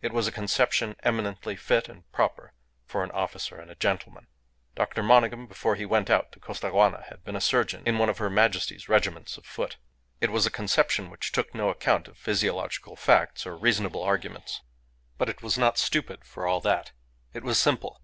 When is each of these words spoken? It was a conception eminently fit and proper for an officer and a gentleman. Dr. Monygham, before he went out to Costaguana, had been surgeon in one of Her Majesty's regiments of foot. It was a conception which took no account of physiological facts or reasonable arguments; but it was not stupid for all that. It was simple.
It 0.00 0.10
was 0.14 0.26
a 0.26 0.32
conception 0.32 0.96
eminently 1.02 1.54
fit 1.54 1.86
and 1.86 2.10
proper 2.10 2.54
for 2.86 3.04
an 3.04 3.10
officer 3.10 3.60
and 3.60 3.70
a 3.70 3.74
gentleman. 3.74 4.26
Dr. 4.74 5.02
Monygham, 5.02 5.46
before 5.46 5.74
he 5.74 5.84
went 5.84 6.08
out 6.08 6.32
to 6.32 6.40
Costaguana, 6.40 7.04
had 7.10 7.22
been 7.24 7.38
surgeon 7.42 7.82
in 7.84 7.98
one 7.98 8.08
of 8.08 8.16
Her 8.16 8.30
Majesty's 8.30 8.88
regiments 8.88 9.36
of 9.36 9.44
foot. 9.44 9.76
It 10.18 10.30
was 10.30 10.46
a 10.46 10.50
conception 10.50 11.10
which 11.10 11.30
took 11.30 11.54
no 11.54 11.68
account 11.68 12.08
of 12.08 12.16
physiological 12.16 12.96
facts 12.96 13.44
or 13.44 13.54
reasonable 13.54 14.02
arguments; 14.02 14.62
but 15.18 15.28
it 15.28 15.42
was 15.42 15.58
not 15.58 15.76
stupid 15.76 16.24
for 16.24 16.46
all 16.46 16.62
that. 16.62 16.92
It 17.34 17.42
was 17.44 17.58
simple. 17.58 18.00